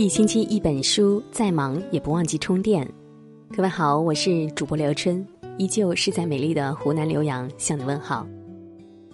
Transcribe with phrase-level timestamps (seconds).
[0.00, 2.90] 一星期一本书，再忙也不忘记充电。
[3.54, 5.22] 各位好，我是主播刘春，
[5.58, 8.26] 依旧是在美丽的湖南浏阳向你问好。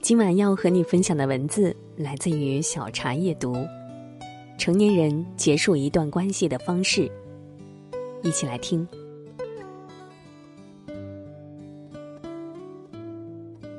[0.00, 3.54] 今晚要和你分享的文字来自于小茶夜读，
[4.56, 7.12] 成年人结束一段关系的方式，
[8.22, 8.88] 一起来听。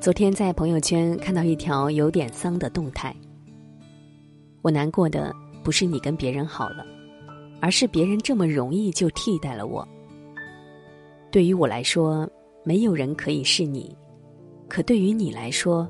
[0.00, 3.12] 昨天在朋友圈看到一条有点丧的动态，
[4.62, 6.84] 我难过的不是你跟别人好了，
[7.60, 9.86] 而是别人这么容易就替代了我。
[11.30, 12.28] 对于我来说，
[12.64, 13.96] 没有人可以是你，
[14.68, 15.88] 可对于你来说，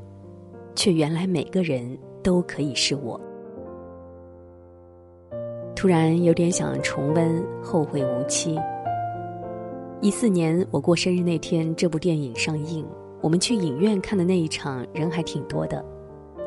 [0.74, 3.20] 却原来每个人都可以是我。
[5.74, 8.54] 突然有点想重温《后会无期》。
[10.00, 12.86] 一四年我过生日那天，这部电影上映。
[13.20, 15.84] 我们去影院看的那一场人还挺多的，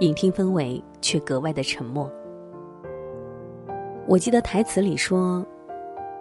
[0.01, 2.09] 影厅氛围却格外的沉默。
[4.07, 5.45] 我记得台词里说：“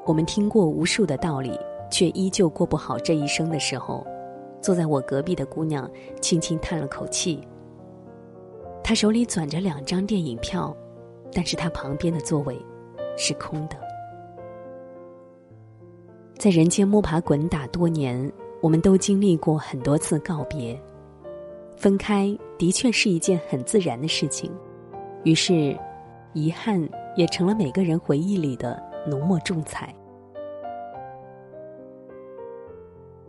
[0.06, 1.58] 我们听过无数的道理，
[1.90, 4.06] 却依旧过不好这一生的时候，
[4.60, 5.90] 坐在我隔壁的姑娘
[6.20, 7.40] 轻轻叹了口气。
[8.82, 10.74] 她手里攥着两张电影票，
[11.32, 12.58] 但是她旁边的座位
[13.16, 13.77] 是空的。
[16.38, 18.30] 在人间摸爬滚打多年。”
[18.62, 20.74] 我们都经历过很多次告别，
[21.77, 24.50] 分开的确是一件很自然的事情，
[25.22, 25.78] 于是，
[26.32, 26.80] 遗憾
[27.17, 29.95] 也成了每个人回忆里的浓墨重彩。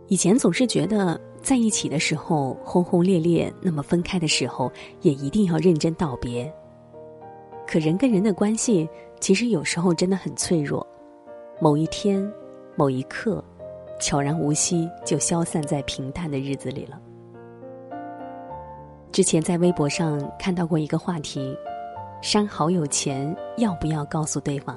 [0.08, 4.70] 以前总是觉得在一起的时候轰轰烈烈，那么分开的时候
[5.00, 6.52] 也一定要认真道别。
[7.66, 8.88] 可人跟人的关系，
[9.20, 10.86] 其实有时候真的很脆弱，
[11.60, 12.32] 某一天，
[12.76, 13.42] 某一刻。
[13.98, 17.00] 悄然无息，就消散在平淡的日子里了。
[19.10, 21.56] 之前在微博上看到过一个话题：
[22.20, 24.76] 删好友前要不要告诉对方？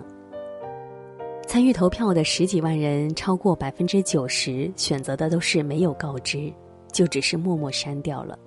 [1.47, 6.53] 参与投票的十几万人，超过百分之九十选择的都是没有告知，
[6.91, 8.37] 就只是默默删掉了。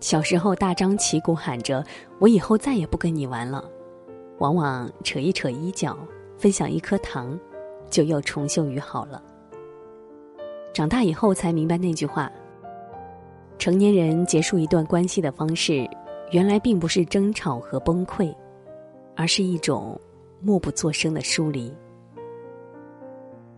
[0.00, 1.84] 小时候大张旗鼓喊着
[2.20, 3.64] “我以后再也不跟你玩了”，
[4.38, 5.96] 往往扯一扯衣角，
[6.36, 7.38] 分享一颗糖。
[7.90, 9.20] 就又重修于好了。
[10.72, 12.30] 长大以后才明白那句话：
[13.58, 15.84] 成年人结束一段关系的方式，
[16.30, 18.34] 原来并不是争吵和崩溃，
[19.16, 20.00] 而是一种
[20.40, 21.74] 默不作声的疏离。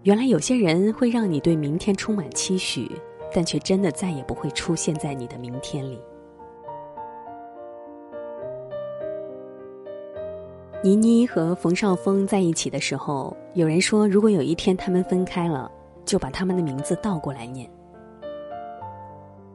[0.05, 2.91] 原来有些人会让你对明天充满期许，
[3.33, 6.01] 但却真的再也不会出现在你的明天里。
[10.83, 15.71] 倪妮和冯绍峰在一起的时候，有人说，如果有一天他们分开了，
[16.05, 17.71] 就把他们的名字倒过来念。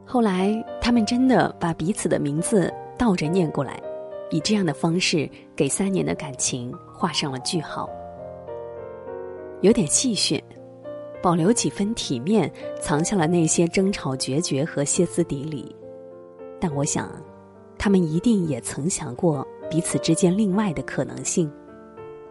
[0.06, 3.82] 后来，他们真的把彼此的名字倒着念过来，
[4.32, 7.90] 以这样的方式给三年的感情画上了句号。
[9.62, 10.42] 有点戏谑，
[11.22, 15.76] 保留几分体面，藏下了那些争吵决绝和歇斯底里。
[16.60, 17.12] 但我想，
[17.78, 19.48] 他们一定也曾想过。
[19.70, 21.52] 彼此之间另外的可能性，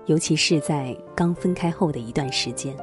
[0.06, 2.74] 尤其是在刚分开后的一段时间，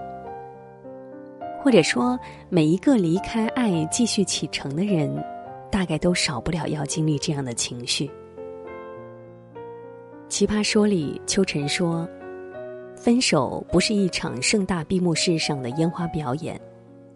[1.60, 2.20] 或者说
[2.50, 5.12] 每一个离开爱继续启程的人，
[5.74, 8.08] 大概都少不了要经历这样的情绪。
[10.30, 12.08] 奇葩说里，秋晨说
[12.96, 16.62] ：“分手不是一场盛大闭幕式上的烟花表演，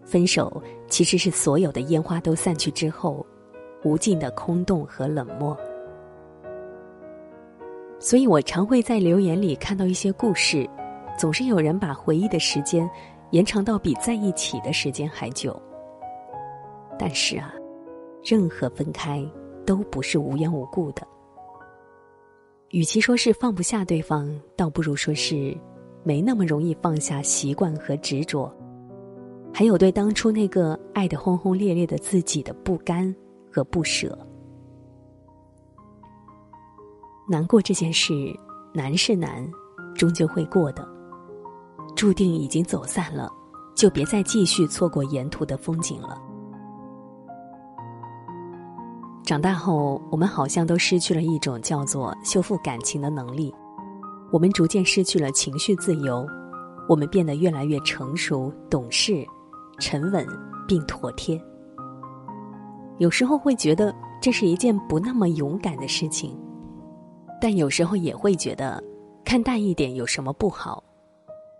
[0.04, 3.24] 分手其实是所有的烟花都散去之后，
[3.84, 5.56] 无尽的空洞和冷漠。”
[8.00, 10.68] 所以我常会在留言里看到一些故事，
[11.16, 12.90] 总是有人把回忆的时间
[13.30, 15.56] 延长到比在一起的时间还久。
[16.98, 17.54] 但是啊，
[18.28, 19.26] 任何分开
[19.64, 21.00] 都不是无缘无故的。
[22.68, 25.56] 与其说是放不下对方，倒不如说是
[26.04, 28.54] 没那么容易放下习惯和执着，
[29.50, 33.14] 还有对当初那个爱的轰轰烈烈的自己的不甘
[33.50, 34.18] 和不舍。
[37.26, 38.12] 难过这件事，
[38.74, 39.50] 难是难，
[39.94, 40.86] 终究会过的。
[41.96, 43.32] 注定已经走散了，
[43.74, 46.22] 就别再继续错过沿途的风景了。
[49.28, 53.54] 长大后，我们好像都失去了一种叫做修复感情的能力，
[54.32, 56.26] 我们逐渐失去了情绪自由，
[56.88, 59.22] 我们变得越来越成熟、懂事、
[59.78, 60.26] 沉稳
[60.66, 61.38] 并妥帖。
[62.96, 66.34] 有时候会觉得这是一件不那么勇敢的事情。
[67.38, 68.82] 但有时候也会觉得，
[69.26, 70.82] 看淡一点有什么不好？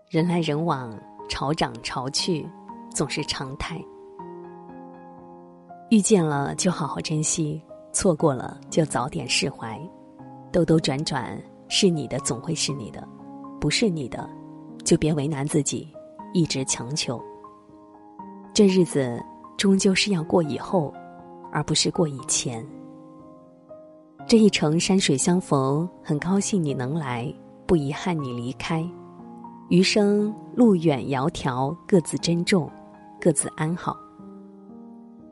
[0.09, 0.91] 人来人往，
[1.29, 2.49] 潮涨潮去，
[2.95, 3.79] 总是常态。
[5.89, 7.59] 遇见了就好好珍惜，
[7.91, 9.79] 错过了就早点释怀。
[10.51, 11.35] 兜兜转转，
[11.67, 13.07] 是你的总会是你的，
[13.59, 14.29] 不是你的，
[14.83, 15.87] 就别为难自己，
[16.31, 17.19] 一直强求。
[18.53, 19.19] 这日子
[19.57, 20.93] 终究是要过以后，
[21.51, 22.63] 而不是过以前。
[24.27, 27.33] 这一程山水相逢，很高兴你能来，
[27.65, 28.87] 不遗憾你离开。
[29.69, 32.69] 余生路远遥迢，各自珍重，
[33.19, 33.97] 各自安好。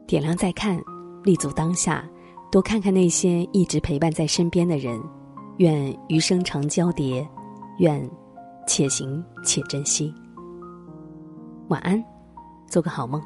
[0.07, 0.81] 点亮再看，
[1.23, 2.07] 立足当下，
[2.49, 4.97] 多看看那些一直陪伴在身边的人。
[5.57, 7.27] 愿余生长交叠，
[7.79, 8.09] 愿
[8.65, 10.13] 且行且珍惜。
[11.67, 12.01] 晚安，
[12.67, 13.21] 做个好梦。